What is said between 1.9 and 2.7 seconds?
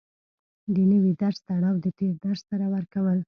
تېر درس سره